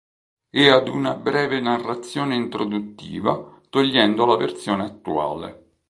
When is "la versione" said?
4.25-4.85